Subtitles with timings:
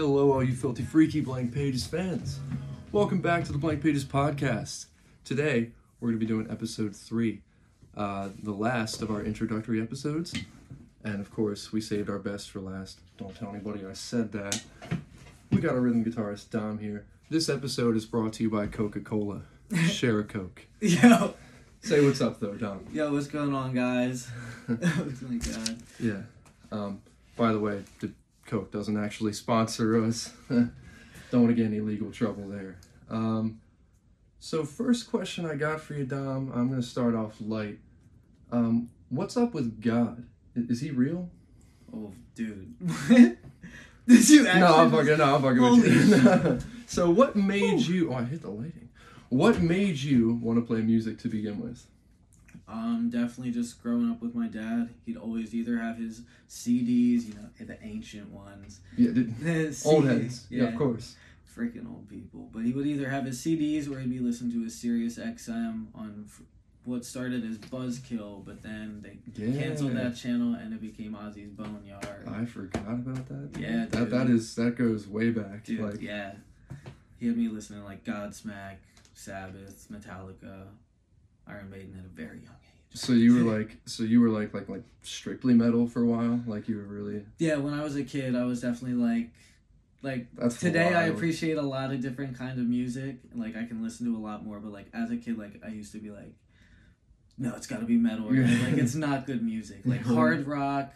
[0.00, 2.38] Hello, all you filthy freaky Blank Pages fans.
[2.92, 4.86] Welcome back to the Blank Pages podcast.
[5.24, 7.42] Today, we're going to be doing episode three,
[7.96, 10.36] uh, the last of our introductory episodes.
[11.02, 13.00] And of course, we saved our best for last.
[13.16, 14.62] Don't tell anybody I said that.
[15.50, 17.04] We got our rhythm guitarist, Dom, here.
[17.28, 19.42] This episode is brought to you by Coca Cola.
[19.88, 20.68] Share a Coke.
[20.80, 21.34] Yo,
[21.80, 22.84] Say what's up, though, Dom.
[22.92, 24.28] yo, what's going on, guys?
[24.68, 25.76] oh my god.
[25.98, 26.22] Yeah.
[26.70, 27.02] Um,
[27.36, 28.12] by the way, the
[28.48, 30.32] Coke doesn't actually sponsor us.
[30.48, 30.72] Don't
[31.32, 32.78] want to get any legal trouble there.
[33.10, 33.60] Um,
[34.40, 36.50] so first question I got for you, Dom.
[36.54, 37.78] I'm gonna start off light.
[38.50, 40.24] Um, what's up with God?
[40.56, 41.28] Is he real?
[41.94, 42.74] Oh, dude.
[44.08, 44.60] Did you actually?
[44.60, 45.18] no, I'm fucking.
[45.18, 46.70] No, I'm fucking with you.
[46.86, 48.12] so what made you?
[48.12, 48.88] Oh, I hit the lighting.
[49.28, 51.86] What made you want to play music to begin with?
[52.68, 54.90] Um, definitely just growing up with my dad.
[55.06, 58.80] He'd always either have his CDs, you know, the ancient ones.
[58.96, 60.46] Yeah, The old heads.
[60.50, 61.16] Yeah, of course.
[61.56, 62.50] Freaking old people.
[62.52, 65.86] But he would either have his CDs or he'd be listening to his Sirius XM
[65.94, 66.26] on
[66.84, 69.60] what started as Buzzkill, but then they Yeah.
[69.62, 72.28] canceled that channel and it became Ozzy's Boneyard.
[72.28, 73.58] I forgot about that.
[73.60, 74.36] Yeah, that that dude.
[74.36, 75.64] is that goes way back.
[75.64, 76.34] Dude, like yeah.
[77.16, 78.76] He had me listening to like Godsmack,
[79.14, 80.66] Sabbath, Metallica,
[81.48, 83.00] Iron Maiden at a very young age.
[83.00, 86.40] So you were like, so you were like, like, like strictly metal for a while.
[86.46, 87.24] Like you were really.
[87.38, 89.30] Yeah, when I was a kid, I was definitely like,
[90.02, 93.16] like That's today I appreciate a lot of different kind of music.
[93.34, 95.68] Like I can listen to a lot more, but like as a kid, like I
[95.68, 96.32] used to be like,
[97.36, 98.28] no, it's got to be metal.
[98.28, 99.80] Or, like it's not good music.
[99.84, 100.92] Like hard rock,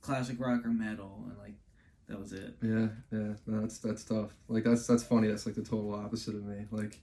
[0.00, 1.54] classic rock, or metal, and like
[2.08, 2.56] that was it.
[2.62, 3.34] Yeah, yeah.
[3.46, 4.30] No, that's that's tough.
[4.48, 5.28] Like that's that's funny.
[5.28, 6.66] That's like the total opposite of me.
[6.70, 7.00] Like,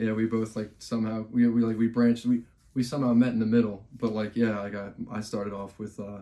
[0.00, 2.26] yeah, we both like somehow we we like we branched.
[2.26, 2.42] We
[2.74, 3.84] we somehow met in the middle.
[3.98, 6.20] But like, yeah, like I I started off with uh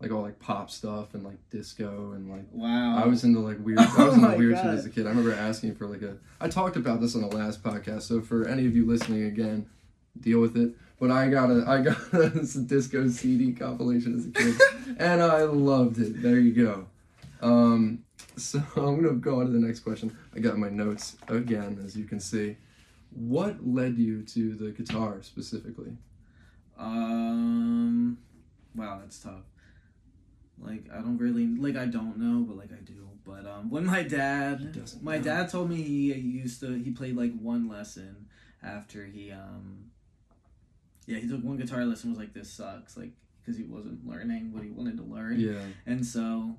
[0.00, 2.44] like all like pop stuff and like disco and like.
[2.52, 3.02] Wow.
[3.02, 3.78] I was into like weird.
[3.78, 4.62] I was Oh into my weird God.
[4.62, 5.06] shit as a kid.
[5.06, 6.16] I remember asking for like a.
[6.40, 8.02] I talked about this on the last podcast.
[8.02, 9.66] So for any of you listening again,
[10.20, 10.74] deal with it.
[10.98, 12.30] But I got a I got a
[12.66, 14.60] disco CD compilation as a kid,
[14.98, 16.22] and I loved it.
[16.22, 16.86] There you go.
[17.42, 18.04] Um,
[18.36, 20.16] so I'm gonna go on to the next question.
[20.34, 22.56] I got my notes again, as you can see.
[23.10, 25.96] What led you to the guitar specifically?
[26.78, 28.18] Um,
[28.74, 29.44] wow, that's tough.
[30.62, 33.08] Like I don't really like I don't know, but like I do.
[33.24, 35.22] But um, when my dad, my know.
[35.24, 38.26] dad told me he used to he played like one lesson
[38.62, 39.90] after he um,
[41.06, 42.10] yeah, he took one guitar lesson.
[42.10, 45.60] Was like this sucks, like because he wasn't learning what he wanted to learn, Yeah.
[45.86, 46.56] and so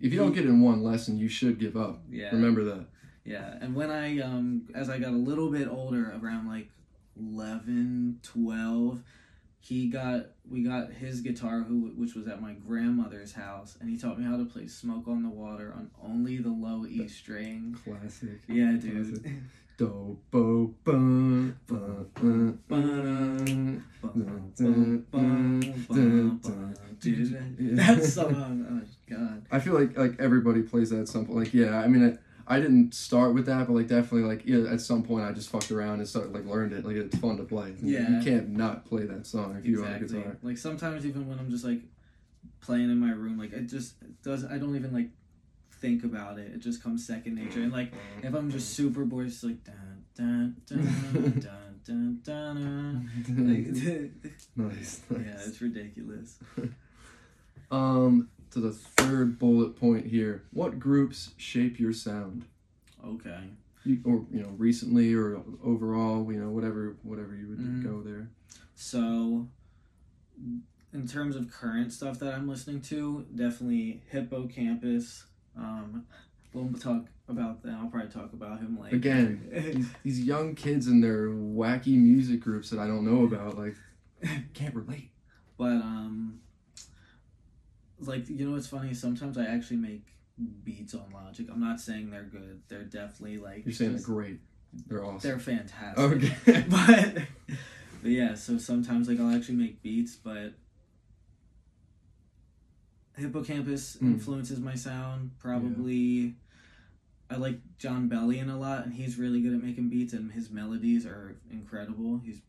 [0.00, 2.02] If you don't get in one lesson, you should give up.
[2.10, 2.86] yeah, Remember that.
[3.26, 6.70] Yeah, and when I um as I got a little bit older, around like
[7.18, 9.02] 11, 12,
[9.58, 13.98] he got we got his guitar who which was at my grandmother's house and he
[13.98, 17.76] taught me how to play Smoke on the Water on only the low E string.
[17.84, 18.38] Classic.
[18.48, 19.42] Yeah, dude.
[19.76, 23.84] Do bo bum bum bum
[25.10, 26.74] bum.
[27.00, 29.46] Dude, that song, oh god.
[29.50, 31.38] I feel like like everybody plays that at some point.
[31.38, 34.80] Like yeah, I mean I, didn't start with that, but like definitely like yeah, at
[34.80, 36.84] some point I just fucked around and started like learned it.
[36.84, 37.74] Like it's fun to play.
[37.80, 38.08] Yeah.
[38.08, 40.36] you can't not play that song if you own a guitar.
[40.42, 41.80] Like sometimes even when I'm just like
[42.60, 44.44] playing in my room, like it just does.
[44.44, 45.08] I don't even like
[45.80, 46.52] think about it.
[46.54, 47.60] It just comes second nature.
[47.60, 47.92] And like
[48.22, 51.40] if I'm just super bored, it's like dun dun dun dun
[51.84, 52.22] dun dun.
[52.24, 53.10] dun.
[53.28, 54.10] Like,
[54.56, 55.26] nice, nice.
[55.26, 56.38] yeah, it's ridiculous.
[57.68, 60.44] Um, to the third bullet point here.
[60.52, 62.44] What groups shape your sound?
[63.04, 63.50] Okay.
[63.84, 67.82] You, or you know, recently or overall, you know, whatever, whatever you would Mhm.
[67.84, 68.28] go there.
[68.74, 69.48] So,
[70.92, 75.24] in terms of current stuff that I'm listening to, definitely Hippo Campus.
[75.56, 76.04] Um,
[76.52, 77.72] we'll talk about that.
[77.74, 82.40] I'll probably talk about him like Again, these, these young kids and their wacky music
[82.40, 83.76] groups that I don't know about, like,
[84.54, 85.10] can't relate.
[85.58, 86.40] But um,
[88.00, 88.94] like you know what's funny?
[88.94, 90.06] Sometimes I actually make
[90.64, 91.46] beats on Logic.
[91.50, 92.62] I'm not saying they're good.
[92.68, 94.40] They're definitely like You're saying they're great.
[94.86, 95.20] They're awesome.
[95.30, 95.98] they're fantastic.
[96.44, 96.64] okay.
[96.68, 97.22] but
[98.02, 100.52] but yeah, so sometimes like I'll actually make beats, but
[103.16, 104.12] Hippo Campus Mm.
[104.14, 105.30] influences my sound.
[105.38, 106.34] Probably
[107.30, 110.50] I like Jon Bellion a lot, and he's really good at making beats, and his
[110.50, 112.18] melodies are incredible.
[112.24, 112.40] He's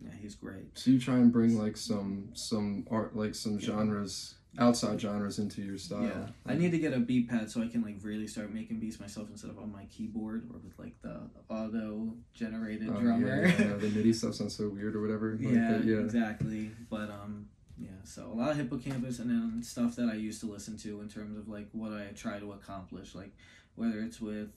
[0.00, 0.78] yeah, he's great.
[0.78, 5.62] so you try and bring like some some art, like some genres, outside genres into
[5.62, 6.02] your style.
[6.02, 8.80] Yeah, I need to get a beat pad so I can like really start making
[8.80, 13.46] beats myself instead of on my keyboard or with like the auto generated Oh, drummer.
[13.46, 15.32] Yeah, yeah, the MIDI stuff sounds so weird or whatever.
[15.32, 15.98] Like yeah, that, yeah.
[15.98, 16.70] exactly.
[16.88, 20.40] But um, yeah, so a lot of Hippo Campus and then stuff that I used
[20.40, 23.32] to listen to in terms of like what I try to accomplish, like
[23.74, 24.50] whether it's with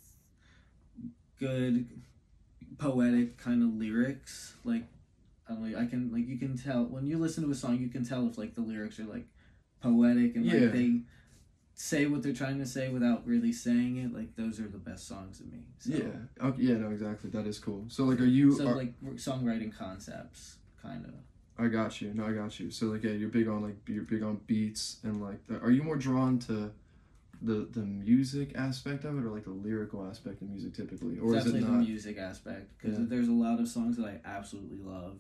[1.40, 1.88] good
[2.78, 4.84] poetic kind of lyrics, like
[5.50, 7.78] I don't know, I can like you can tell when you listen to a song,
[7.80, 9.26] you can tell if like the lyrics are like
[9.82, 10.54] poetic and Yeah.
[10.62, 11.02] like they
[11.74, 14.14] say what they're trying to say without really saying it.
[14.14, 15.64] Like those are the best songs to me.
[15.80, 16.46] So, Yeah.
[16.48, 16.78] Okay, yeah.
[16.78, 16.90] No.
[16.92, 17.30] Exactly.
[17.32, 17.86] That is cool.
[17.88, 18.52] So like, are you?
[18.54, 21.14] So are- like songwriting concepts, kind of.
[21.58, 22.14] I got you.
[22.14, 22.72] No, I got you.
[22.72, 25.46] So like, yeah, you're big on like you're big on beats and like.
[25.48, 26.72] The, are you more drawn to
[27.44, 31.36] the the music aspect of it or like the lyrical aspect of music typically, or
[31.36, 33.06] is Definitely it the music aspect because Yeah.
[33.08, 35.18] there's a lot of songs that I absolutely love,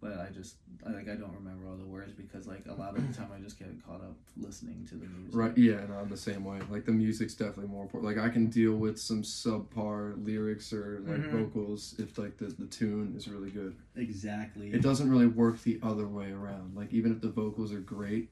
[0.00, 0.56] but I just
[0.86, 3.30] I, like I don't remember all the words because like a lot of the time
[3.34, 5.34] I just get caught up listening to the music.
[5.34, 5.56] Right.
[5.58, 5.84] Yeah.
[5.88, 6.60] No, I'm the same way.
[6.70, 8.16] Like the music's definitely more important.
[8.16, 11.30] Like I can deal with some subpar lyrics or like Mhm.
[11.32, 13.74] vocals if like the the tune is really good.
[13.96, 14.70] Exactly.
[14.72, 16.76] It doesn't really work the other way around.
[16.76, 18.30] Like even if the vocals are great,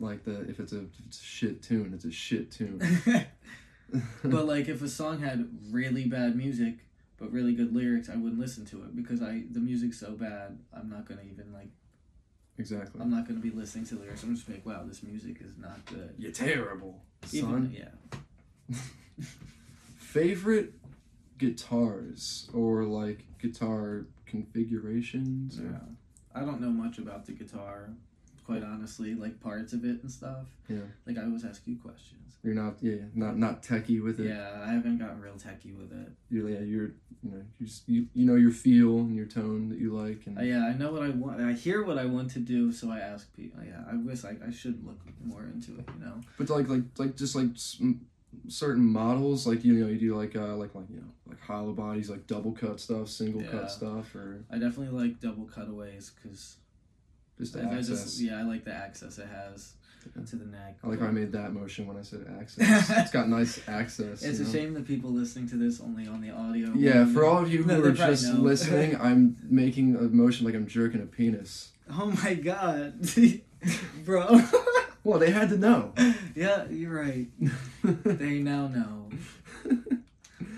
[0.00, 2.80] like the if it's a, if it's a shit tune, it's a shit tune.
[4.24, 6.78] but like if a song had really bad music
[7.22, 10.58] but really good lyrics, I wouldn't listen to it because I the music's so bad.
[10.76, 11.68] I'm not gonna even like
[12.58, 13.00] exactly.
[13.00, 14.24] I'm not gonna be listening to lyrics.
[14.24, 16.14] I'm just like, wow, this music is not good.
[16.18, 17.00] You're terrible,
[17.32, 17.76] Even son.
[17.78, 18.76] yeah.
[19.98, 20.74] Favorite
[21.38, 25.60] guitars or like guitar configurations?
[25.60, 25.78] or- Yeah.
[26.34, 27.90] I don't know much about the guitar,
[28.44, 30.46] quite honestly, like parts of it and stuff.
[30.68, 30.78] Yeah.
[31.06, 32.18] Like I always ask you questions.
[32.42, 34.26] You're not yeah not not techie with it.
[34.28, 36.08] Yeah, I haven't gotten real techie with it.
[36.28, 36.90] You're yeah you're
[37.22, 40.26] you know you just, you you know your feel and your tone that you like
[40.26, 41.40] and Uh, yeah, I know what I want.
[41.40, 43.62] I hear what I want to do, so I ask people.
[43.62, 45.88] Yeah, I wish like I should look more into it.
[45.94, 46.20] You know.
[46.36, 47.50] but like like like just like
[48.48, 51.72] certain models like you know you do like uh like like you know like hollow
[51.72, 53.50] bodies like double cut stuff single Yeah.
[53.50, 56.56] cut stuff or I definitely like double cutaways because
[57.42, 59.74] just I, I just yeah I like the access it has
[60.16, 60.24] Yeah.
[60.24, 60.78] to the neck.
[60.82, 62.90] I like how I made that motion when I said access.
[62.98, 64.22] it's got nice access.
[64.22, 64.52] It's a know?
[64.52, 66.72] shame that people listening to this only on the audio.
[66.74, 68.40] Yeah, for all of you who No, are just know.
[68.40, 71.70] listening, I'm making a motion like I'm jerking a penis.
[71.90, 72.94] Oh my god,
[74.04, 74.40] bro.
[75.04, 75.92] Well, they had to know.
[76.34, 77.26] yeah, you're right.
[77.82, 79.10] They now know.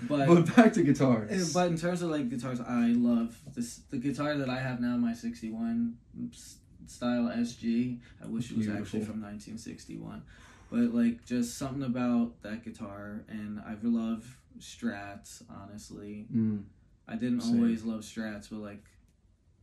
[0.07, 1.51] But but back to guitars.
[1.53, 3.81] But in terms of like guitars, I love this.
[3.89, 5.95] The guitar that I have now, my '61
[6.31, 7.99] s- style SG.
[8.23, 10.23] I wish it was actually from 1961.
[10.71, 15.43] But like, just something about that guitar, and I love Strats.
[15.49, 16.63] Honestly, Mm,
[17.07, 17.55] I didn't Same.
[17.57, 18.83] always love Strats, but like,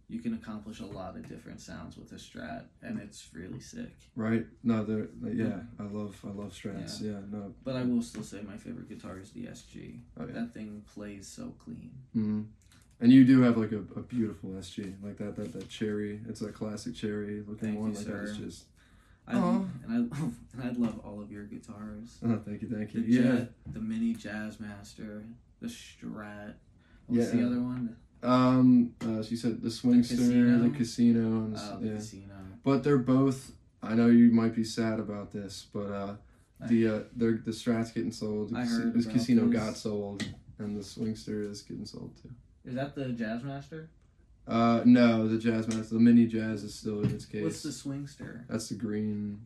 [0.08, 3.94] you can accomplish a lot of different sounds with a Strat, and it's really sick.
[4.14, 4.46] right?
[4.62, 5.60] No, they're yeah.
[5.78, 7.00] I love I love Strats.
[7.00, 7.54] Yeah, no.
[7.64, 10.00] But I will still say my favorite guitar is the SG.
[10.20, 10.32] Oh, yeah.
[10.34, 11.92] That thing plays so clean.
[12.14, 12.46] Mm.
[13.02, 16.20] And you do have like a, a beautiful SG, like that that that cherry.
[16.28, 17.90] It's a classic cherry looking Thank one.
[17.92, 18.42] you, like that is sir.
[18.44, 18.64] just.
[19.26, 19.64] I, Aw.
[19.86, 20.16] and I
[20.62, 22.18] and I love all of your guitars.
[22.24, 23.20] Oh, thank you, thank The you.
[23.22, 23.32] Yeah.
[23.36, 25.24] Jet, the Mini Jazzmaster,
[25.60, 26.54] the Strat.
[27.06, 27.96] What's the other one?
[28.22, 30.58] Um, uh, she said the Swingster, Casino?
[30.68, 31.94] the Casino, and Oh, the yeah.
[31.96, 32.34] Casino.
[32.64, 33.52] But they're both.
[33.82, 36.14] I know you might be sad about this, but uh,
[36.68, 38.50] the uh, they're the Strats getting sold.
[38.50, 39.60] The I heard this Casino this.
[39.60, 40.24] got sold,
[40.58, 42.30] and the Swingster is getting sold too.
[42.64, 43.88] Is that the Jazzmaster?
[44.46, 47.42] Uh, no, the Jazzmaster, the Mini Jazz is still in its case.
[47.44, 48.44] What's the Swingster?
[48.48, 49.40] That's the green.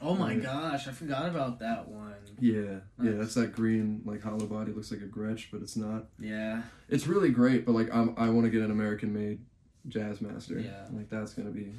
[0.00, 0.42] Oh my Right.
[0.42, 2.12] gosh, I forgot about that one.
[2.38, 4.72] Yeah, yeah, that's that green like hollow body.
[4.72, 6.08] Looks like a Gretsch, but it's not.
[6.18, 6.62] Yeah.
[6.90, 9.40] It's really great, but like I'm, I want to get an American made
[9.88, 10.62] Jazzmaster.
[10.62, 10.84] Yeah.
[10.92, 11.72] like that's gonna be.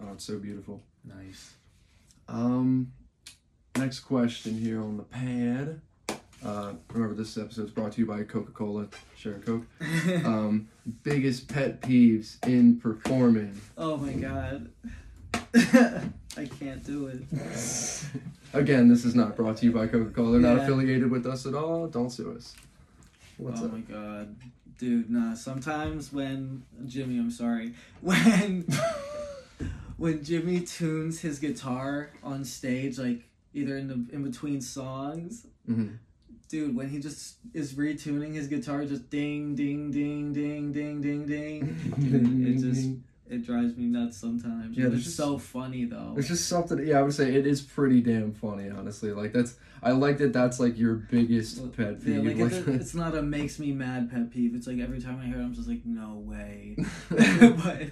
[0.00, 0.82] Oh, it's so beautiful.
[1.04, 1.54] Nice.
[2.28, 2.92] Um,
[3.78, 5.80] next question here on the pad.
[6.44, 8.88] Uh, remember this episode is brought to you by Coca Cola.
[9.16, 9.62] Share a Coke.
[10.26, 10.68] Um,
[11.04, 13.60] biggest pet peeves in performing.
[13.78, 14.68] oh my god.
[16.36, 17.22] I can't do it.
[18.54, 20.32] Again, this is not brought to you by Coca Cola.
[20.32, 21.86] They're not affiliated with us at all.
[21.86, 22.54] Don't sue us.
[23.36, 23.72] What's oh up?
[23.72, 24.34] my god.
[24.78, 27.74] Dude, nah, sometimes when Jimmy, I'm sorry.
[28.00, 28.66] When
[29.96, 33.22] when Jimmy tunes his guitar on stage like
[33.54, 35.98] either in the in between songs, Mhm.
[36.52, 41.26] Dude, when he just is retuning his guitar just ding ding ding ding ding ding
[41.26, 41.94] ding.
[41.98, 42.90] Dude, it just
[43.28, 44.76] it drives me nuts sometimes.
[44.76, 46.14] Yeah, Yeah, it's just- so funny though.
[46.18, 46.86] It's just something.
[46.86, 48.68] Yeah, I would say it is pretty damn funny.
[48.70, 49.56] Honestly, like that's.
[49.84, 50.32] I like that.
[50.32, 52.24] That's like your biggest Well, pet Yeah, peeve.
[52.24, 54.54] like like, it's, it's not a makes me mad pet peeve.
[54.54, 56.76] It's like every time I hear it, I'm just like, no way.
[57.10, 57.88] but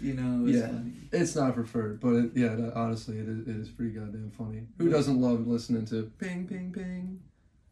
[0.00, 0.68] you know, it's Yeah.
[0.68, 0.92] funny.
[1.12, 4.66] It's not preferred, but it, yeah, that, honestly, it is, it is pretty goddamn funny.
[4.78, 4.92] Who Yeah.
[4.92, 7.20] doesn't love listening to ping, ping, ping,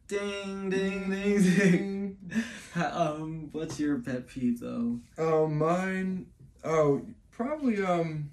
[0.09, 2.17] Ding ding ding ding.
[2.75, 5.01] um, what's your pet peeve though?
[5.19, 6.27] Oh, mine.
[6.65, 7.83] Oh, probably.
[7.85, 8.31] Um,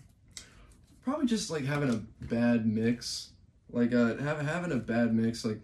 [1.03, 3.31] probably just like having a bad mix,
[3.69, 5.59] like uh, have, having a bad mix, like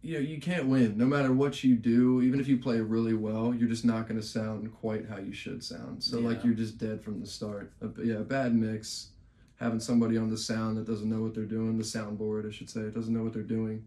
[0.00, 2.22] you know, you can't win no matter what you do.
[2.22, 5.32] Even if you play really well, you're just not going to sound quite how you
[5.32, 6.02] should sound.
[6.02, 7.72] So like you're just dead from the start.
[7.82, 9.08] A, yeah, a bad mix.
[9.56, 12.70] Having somebody on the sound that doesn't know what they're doing, the soundboard, I should
[12.70, 13.84] say, doesn't know what they're doing.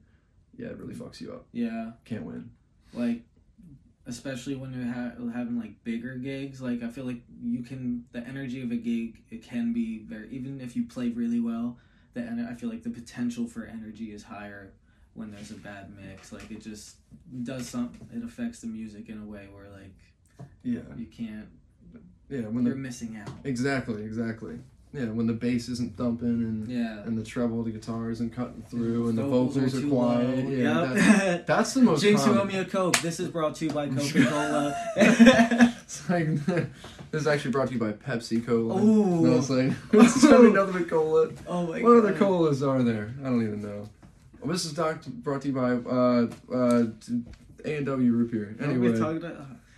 [0.58, 1.46] Yeah, it really fucks you up.
[1.54, 2.52] Yeah, Can't win.
[2.94, 3.22] like
[4.08, 6.62] especially when you're ha- having like bigger gigs.
[6.62, 10.30] Like I feel like you can the energy of a gig it can be very
[10.32, 11.78] even if you play really well.
[12.14, 14.74] The I feel like the potential for energy is higher
[15.14, 16.32] when there's a bad mix.
[16.32, 16.96] Like it just
[17.44, 17.92] does some.
[18.14, 19.94] It affects the music in a way where like
[20.64, 21.48] Yeah, you can't.
[22.30, 22.42] yeah.
[22.42, 23.30] When You're the missing out.
[23.44, 24.60] exactly, exactly.
[24.94, 27.04] Yeah, when the bass isn't thumping and Yeah.
[27.04, 30.28] and the treble, the guitar isn't cutting through, and the Vocals vocals, are, too quiet.
[30.46, 30.50] low.
[30.52, 30.94] Yeah, Yep.
[30.96, 32.02] that- that's the most.
[32.02, 32.42] Jinx, you common.
[32.42, 32.98] owe me a Coke.
[32.98, 34.76] This is brought to you by Coca Cola.
[35.92, 36.28] It's like
[37.12, 38.82] this is actually brought to you by Pepsi Cola.
[38.82, 39.28] Ooh.
[39.28, 41.30] No, it's like it's another cola.
[41.48, 42.06] oh my god What god.
[42.06, 43.14] other colas are there?
[43.22, 43.88] I don't even know.
[44.42, 46.86] Well, this is doc- brought to you by uh uh
[47.66, 48.56] A and W root beer.
[48.60, 49.22] Anyway, about?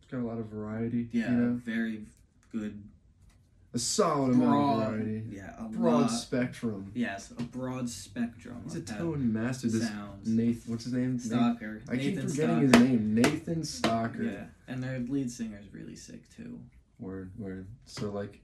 [0.00, 1.08] It's got a lot of variety.
[1.12, 1.52] yeah, You know?
[1.64, 2.06] very
[2.52, 2.80] good
[3.74, 5.24] A solid amount of variety.
[5.30, 5.37] yeah
[5.78, 6.92] Broad spectrum.
[6.94, 8.60] yes a broad spectrum.
[8.64, 9.68] He's a tone master.
[9.68, 10.28] This sounds.
[10.28, 10.70] Nathan.
[10.70, 11.18] What's his name?
[11.18, 11.80] Stocker.
[11.90, 12.62] I keep forgetting Stocker.
[12.62, 13.14] his name.
[13.14, 14.32] Nathan Stocker.
[14.32, 16.58] Yeah, and their lead singer is really sick too.
[16.98, 17.66] Word, word.
[17.86, 18.40] So like,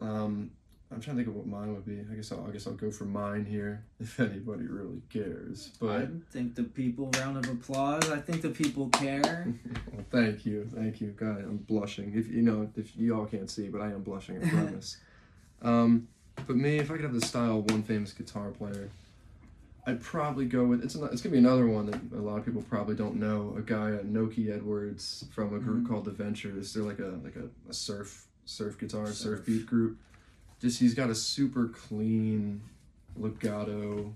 [0.00, 0.52] um,
[0.90, 2.00] I'm trying to think of what mine would be.
[2.10, 5.70] I guess I'll, I guess I'll go for mine here, if anybody really cares.
[5.80, 8.10] But I think the people round of applause.
[8.10, 9.52] I think the people care.
[9.92, 11.08] well, thank you, thank you.
[11.08, 12.12] God, I'm blushing.
[12.14, 14.42] If you know, if you all can't see, but I am blushing.
[14.42, 14.96] I promise.
[15.62, 16.08] um,
[16.46, 18.90] but me, if I could have the style of one famous guitar player,
[19.86, 20.94] I'd probably go with it's.
[20.94, 23.54] An, it's gonna be another one that a lot of people probably don't know.
[23.56, 25.88] A guy, uh, Nokie Edwards, from a group Mhm.
[25.88, 26.74] called The Ventures.
[26.74, 29.16] They're like a like a, a surf surf guitar surf.
[29.38, 29.46] Surf.
[29.46, 29.98] beat group.
[30.60, 32.60] Just he's got a super clean
[33.16, 34.12] legato,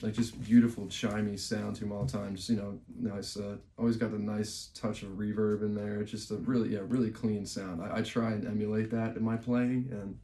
[0.00, 2.36] like just beautiful chimey sound to him all the time.
[2.36, 3.36] Just you know, nice.
[3.36, 6.04] Uh, always got the nice touch of reverb in there.
[6.04, 7.82] Just a really yeah really clean sound.
[7.82, 10.18] I, I try and emulate that in my playing and.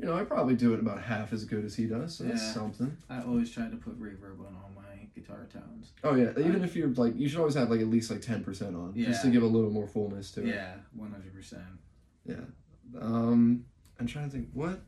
[0.00, 2.54] You know, I probably do it about half as good as he does, so that's
[2.54, 2.96] something.
[3.10, 5.92] I always try to put reverb on all my guitar tones.
[6.02, 8.42] Oh yeah, even if you're like, you should always have like at least like ten
[8.42, 10.54] percent on, just to give a little more fullness to it.
[10.54, 11.62] Yeah, one hundred percent.
[12.24, 12.36] Yeah,
[12.98, 13.66] um,
[13.98, 14.80] I'm trying to think what,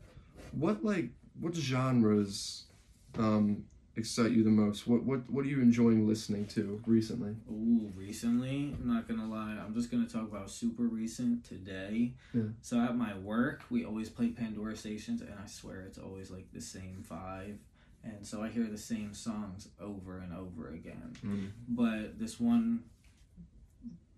[0.51, 2.63] what like what genres,
[3.19, 3.65] um,
[3.95, 4.87] excite you the most?
[4.87, 7.35] What what what are you enjoying listening to recently?
[7.49, 12.13] Ooh, recently, I'm not gonna lie, I'm just gonna talk about super recent today.
[12.33, 12.43] Yeah.
[12.61, 16.51] So at my work, we always play Pandora stations, and I swear it's always like
[16.51, 17.57] the same five.
[18.05, 21.15] And so I hear the same songs over and over again.
[21.25, 21.51] Mm.
[21.69, 22.83] But this one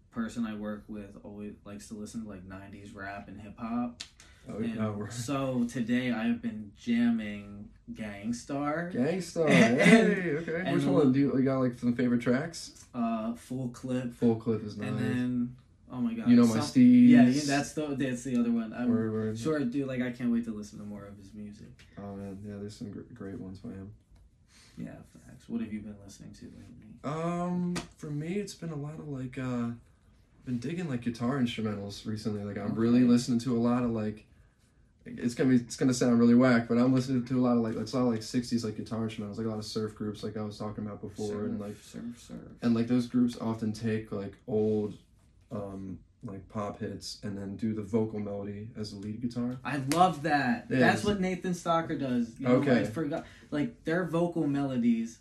[0.10, 4.02] person I work with always likes to listen to like 90s rap and hip hop.
[4.48, 9.50] Oh, no, we're so today I have been jamming Gang Starr, Gangstar.
[9.50, 10.62] And- hey, okay.
[10.66, 11.60] and- Which one do you, you got?
[11.60, 12.86] Like some favorite tracks?
[12.94, 14.90] uh, Full Clip, Full clip is nice.
[14.90, 15.56] and then
[15.92, 17.10] oh my god, you know my Steez.
[17.10, 18.74] Yeah, yeah, that's the that's the other one.
[18.74, 19.38] I'm Word, word.
[19.40, 19.88] sure, dude.
[19.88, 21.68] Like I can't wait to listen to more of his music.
[21.98, 23.92] Oh man, yeah, there's some gr- great ones by him.
[24.78, 24.92] Yeah,
[25.26, 25.48] facts.
[25.50, 26.72] What have you been listening to lately?
[27.04, 29.70] Um, for me, it's been a lot of like, uh,
[30.46, 32.44] been digging like guitar instrumentals recently.
[32.44, 34.26] Like, I'm really listening to a lot of like,
[35.06, 37.64] it's gonna be it's gonna sound really whack, but I'm listening to a lot of
[37.64, 39.96] like it's a lot of like '60s like guitar instrumentals, like a lot of surf
[39.96, 42.38] groups, like I was talking about before, surf, and like surf, surf.
[42.62, 44.96] and like those groups often take like old,
[45.52, 49.58] um, like pop hits and then do the vocal melody as the lead guitar.
[49.64, 50.66] I love that.
[50.70, 52.32] Yeah, That's what Nathan Stocker does.
[52.40, 52.82] You know, Okay.
[52.82, 53.26] I forgot.
[53.52, 55.20] Like their vocal melodies,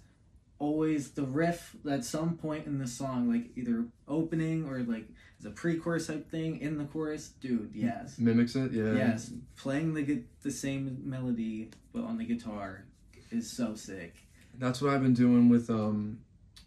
[0.58, 5.06] always the riff at some point in the song, like either opening or like
[5.44, 7.28] a pre-chorus type thing in the chorus.
[7.40, 8.92] Dude, yes, Mimics it, yeah.
[8.94, 9.30] yes.
[9.56, 12.84] Playing the the same melody but on the guitar
[13.30, 14.14] is so sick.
[14.58, 16.18] That's what I've been doing with um,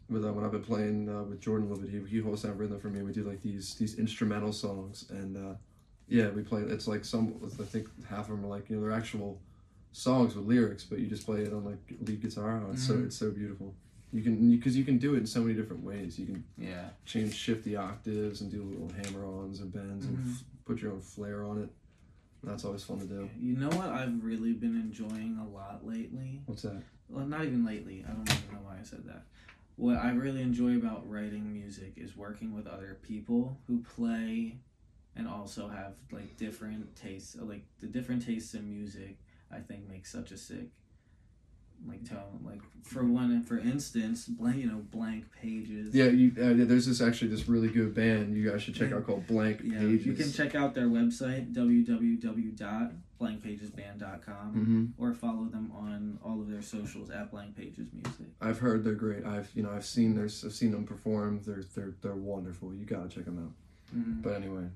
[0.09, 1.91] with uh, when I've been playing uh, with Jordan a little bit.
[1.91, 3.01] He he holds down rhythm for me.
[3.01, 5.55] We do like these these instrumental songs, and uh,
[6.07, 6.61] yeah, we play.
[6.61, 7.35] It's like some.
[7.59, 9.41] I think half of them are like you know they're actual
[9.91, 12.63] songs with lyrics, but you just play it on like lead guitar.
[12.67, 13.05] Oh, it's so Mhm.
[13.07, 13.73] it's so beautiful.
[14.13, 16.17] You can because you, can do it in so many different ways.
[16.17, 16.89] You can Yeah.
[17.05, 20.31] change shift the octaves and do little hammer-ons and bends and Mhm.
[20.31, 21.69] f- put your own flair on it.
[22.43, 23.29] That's always fun to do.
[23.39, 26.41] You know what I've really been enjoying a lot lately?
[26.45, 26.81] What's that?
[27.09, 28.03] well, not even lately.
[28.05, 29.25] I don't even know why I said that.
[29.75, 34.59] What I really enjoy about writing music is working with other people who play
[35.15, 37.35] and also have like different tastes.
[37.35, 39.17] Like the different tastes in music,
[39.51, 40.69] I think makes such a sick
[41.87, 45.93] like tell Like for one, for instance, blank you know blank pages.
[45.93, 49.05] Yeah, you, uh, there's this actually this really good band you guys should check out
[49.05, 50.05] called Blank Yeah, Pages.
[50.05, 51.53] you can check out their website
[53.19, 58.27] www.blankpagesband.com hmm or follow them on all of their socials at Blank Pages Music.
[58.41, 59.25] I've heard they're great.
[59.25, 61.41] I've you know I've seen their I've seen them perform.
[61.45, 62.73] They're they're they're wonderful.
[62.73, 63.51] You gotta check them out.
[63.97, 64.21] Mhm.
[64.21, 64.67] But anyway,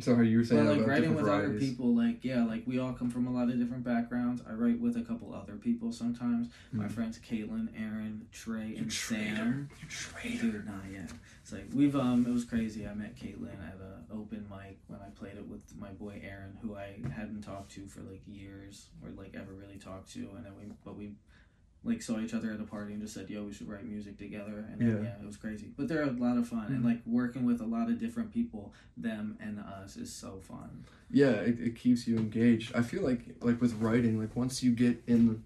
[0.00, 2.78] sorry you were saying But like about writing with other people, like yeah, like we
[2.78, 4.42] all come from a lot of different backgrounds.
[4.48, 6.48] I write with a couple other people sometimes.
[6.72, 6.90] My Mhm.
[6.90, 9.36] friends Caitlin, Aaron, Trey, You and traitor.
[9.36, 9.68] Sam.
[9.80, 10.50] You traitor.
[10.52, 11.10] Dude, not yet.
[11.42, 12.86] It's like we've um, it was crazy.
[12.86, 16.56] I met Caitlin at a open mic when I played it with my boy Aaron,
[16.62, 20.44] who I hadn't talked to for like years or like ever really talked to, and
[20.44, 21.12] then we but we
[21.86, 24.18] like saw each other at a party and just said, "Yo, we should write music
[24.18, 25.02] together." And then, Yeah.
[25.02, 25.68] yeah, it was crazy.
[25.76, 26.84] But they're a lot of fun, and Mhm.
[26.84, 30.84] like working with a lot of different people, them and us, is so fun.
[31.10, 32.74] Yeah, it, it keeps you engaged.
[32.74, 35.42] I feel like like with writing, like once you get in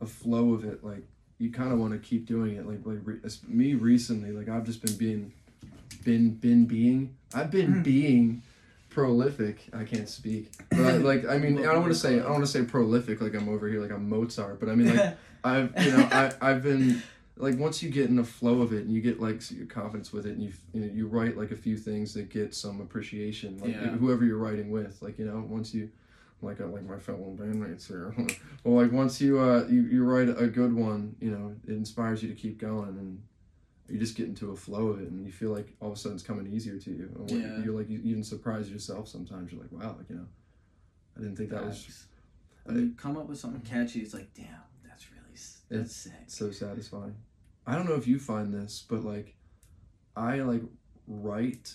[0.00, 1.06] a flow of it, like
[1.38, 2.66] you kind of want to keep doing it.
[2.66, 5.32] Like like re- me recently, like I've just been being,
[6.04, 7.14] been been being.
[7.34, 7.84] I've been Mhm.
[7.84, 8.42] being
[8.90, 9.68] prolific.
[9.72, 12.32] I can't speak, but I, like I mean I don't want to say I don't
[12.32, 15.16] want to say prolific like I'm over here like I'm Mozart, but I mean like
[15.44, 17.02] I've you know I I've been
[17.36, 20.12] like once you get in the flow of it and you get like your confidence
[20.12, 22.80] with it and you you, know, you write like a few things that get some
[22.80, 23.88] appreciation like Yeah.
[23.92, 25.88] whoever you're writing with like you know once you
[26.42, 28.14] like uh, like my fellow bandmates here
[28.64, 32.22] well like once you uh you, you write a good one you know it inspires
[32.22, 33.22] you to keep going and
[33.90, 35.96] you just get into a flow of it and you feel like all of a
[35.96, 37.62] sudden it's coming easier to you and Yeah.
[37.64, 40.26] you're like you even surprise yourself sometimes you're like wow like you know
[41.16, 42.06] I didn't think that was Facts.
[42.64, 44.46] When you come up with something catchy, it's like, damn,
[44.86, 45.36] that's really
[45.70, 46.12] that's sick.
[46.28, 47.16] so satisfying.
[47.66, 49.34] I don't know if you find this, but like
[50.16, 50.62] I like
[51.06, 51.74] write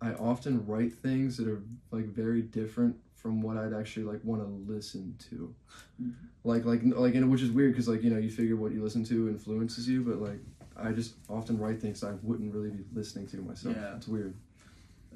[0.00, 4.42] I often write things that are like very different from what I'd actually like want
[4.42, 5.54] to listen to.
[6.00, 6.10] Mm-hmm.
[6.44, 8.82] Like like like and which is weird cuz like you know you figure what you
[8.82, 10.40] listen to influences you, but like
[10.76, 13.76] I just often write things I wouldn't really be listening to myself.
[13.76, 13.96] Yeah.
[13.96, 14.34] It's weird.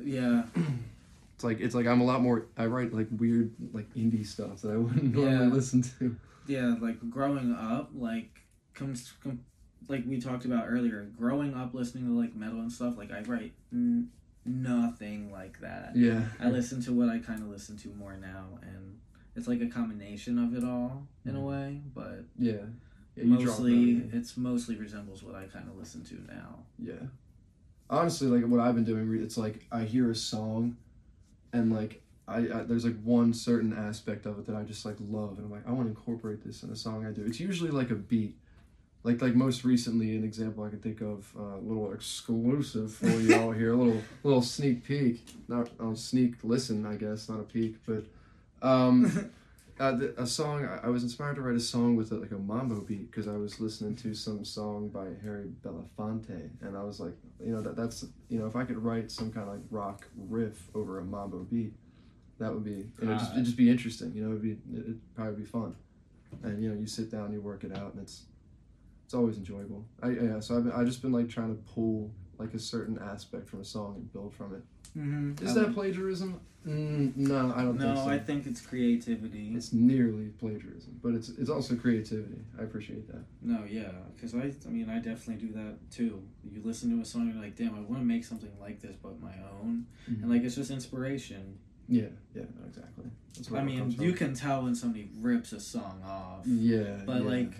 [0.02, 0.44] Yeah,
[1.34, 4.62] It's like it's like I'm a lot more I write like weird like indie stuff
[4.62, 5.52] that I wouldn't normally Yeah.
[5.52, 6.16] listen to.
[6.46, 6.74] yeah.
[6.80, 8.40] Like growing up, like
[8.74, 9.44] comes com-
[9.88, 11.10] like we talked about earlier.
[11.18, 12.96] Growing up, listening to like metal and stuff.
[12.96, 14.08] Like I write n-
[14.46, 15.92] nothing like that.
[15.94, 16.22] Yeah.
[16.40, 18.98] I listen to what I kind of listen to more now, and
[19.34, 21.42] it's like a combination of it all in a Mhm.
[21.46, 22.64] way, but Yeah.
[23.16, 24.02] Mostly yeah.
[24.12, 26.58] it's mostly resembles what I kind of listen to now.
[26.78, 27.06] Yeah.
[27.88, 30.76] Honestly, like what I've been doing, it's like I hear a song,
[31.52, 34.96] and like I, I there's like one certain aspect of it that I just like
[35.00, 37.24] love, and I'm like I want to incorporate this in a song I do.
[37.24, 38.36] It's usually like a beat.
[39.04, 43.06] Like like most recently, an example I could think of, uh, a little exclusive for
[43.06, 47.38] you all here, a little little sneak peek, not a sneak listen, I guess, not
[47.38, 48.04] a peek, but
[48.62, 49.30] um,
[49.78, 52.38] uh, the, a song I, I was inspired to write a song with like a
[52.38, 56.98] mambo beat because I was listening to some song by Harry Belafonte and I was
[56.98, 57.12] like
[57.44, 60.06] you know that that's you know if I could write some kind of like rock
[60.16, 61.74] riff over a mambo beat
[62.38, 65.00] that would be you know just it'd just be interesting you know it'd be it'd
[65.14, 65.74] probably be fun.
[66.42, 68.24] And you know you sit down you work it out and it's
[69.04, 69.84] it's always enjoyable.
[70.02, 72.98] I yeah so I've been, I just been like trying to pull like a certain
[72.98, 74.62] aspect from a song and build from it
[74.96, 75.44] Mm-hmm.
[75.46, 77.84] is that plagiarism mm, no I don't no?
[77.94, 79.52] think so I think it's creativity.
[79.54, 82.40] it's nearly plagiarism, but it's it's also creativity.
[82.58, 83.22] I appreciate that.
[83.42, 86.22] No, yeah, because I, I mean, I definitely do that too.
[86.50, 88.96] You listen to a song, you're like, damn, I want to make something like this,
[89.00, 91.58] but my own, and like it's just inspiration.
[91.88, 93.04] Yeah, yeah, no, exactly.
[93.36, 94.18] That's where I mean, you from.
[94.18, 96.44] can tell when somebody rips a song off.
[96.46, 97.28] Yeah, But yeah.
[97.28, 97.52] like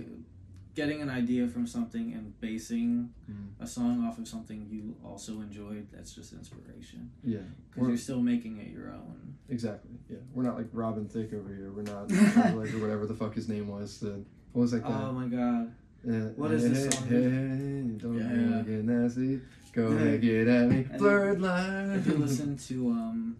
[0.77, 3.49] getting an idea from something and basing Mm.
[3.59, 7.11] a song off of something you also enjoyed, that's just inspiration.
[7.25, 7.39] yeah,
[7.75, 9.35] Because you're still making it your own.
[9.49, 9.91] exactly.
[10.09, 11.73] Yeah, we're not like Robin Thicke over here.
[11.73, 12.11] We're not
[12.57, 13.99] like or whatever the fuck his name was.
[14.01, 15.03] The what was that guy?
[15.03, 15.73] Oh my god.
[16.09, 17.09] Uh, what is hey, this song?
[17.09, 19.41] Hey, hey, don't Yeah, get nasty.
[19.73, 20.83] Go ahead, get at me.
[20.99, 21.91] Blurred line.
[21.91, 23.37] If you listen to um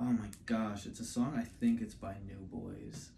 [0.00, 3.08] Oh my gosh, it's a song I think it's by New Boyz.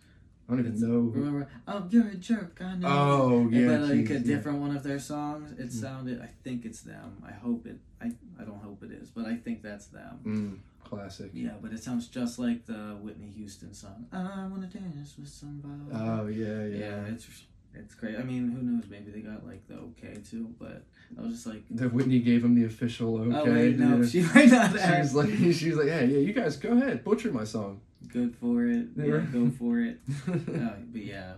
[0.51, 1.01] I don't even It's- know.
[1.01, 1.11] Who...
[1.13, 2.89] Remember, oh you're a jerk, I know.
[2.89, 4.21] Oh yeah, but like geez, a yeah.
[4.37, 5.73] different one of their songs, it Mm.
[5.73, 6.21] sounded.
[6.21, 7.23] I think it's them.
[7.25, 7.79] I hope it.
[8.03, 8.07] I
[8.39, 10.19] I don't hope it is, but I think that's them.
[10.27, 10.59] Mm,
[10.89, 11.31] classic.
[11.35, 14.07] Yeah, but it sounds just like the Whitney Houston song.
[14.13, 15.93] I wanna dance with somebody.
[15.93, 16.79] Oh yeah, yeah.
[16.79, 17.29] yeah, it's
[17.75, 18.17] it's great.
[18.19, 18.85] I mean, who knows?
[18.91, 20.83] Maybe they got like the okay too, but
[21.17, 23.37] I was just like, The Whitney gave him the official okay.
[23.37, 24.07] oh wait, no, yeah.
[24.09, 24.75] she might not
[25.15, 25.29] like,
[25.61, 27.81] she's like, hey, yeah, you guys go ahead, butcher my song.
[28.09, 28.87] Good for it.
[28.97, 29.99] Yeah, go for it.
[30.29, 31.35] Uh, but yeah,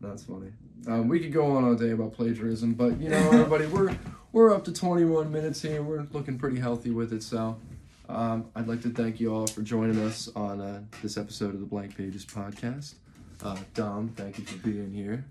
[0.00, 0.52] That's funny.
[0.86, 3.96] Um, we could go on all day about plagiarism, but you know, everybody, we're
[4.32, 5.82] we're up to 21 minutes here.
[5.82, 7.22] We're looking pretty healthy with it.
[7.22, 7.56] So,
[8.08, 11.60] um, I'd like to thank you all for joining us on uh, this episode of
[11.60, 12.94] the Blank Pages podcast.
[13.42, 15.24] Uh, Dom, thank you for being here.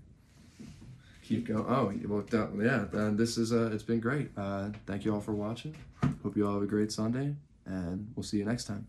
[1.24, 1.64] Keep going.
[1.68, 2.50] Oh, you looked up.
[2.58, 4.30] Yeah, and this is uh, it's been great.
[4.36, 5.74] Uh, thank you all for watching.
[6.22, 8.86] Hope you all have a great Sunday, and we'll see you next time.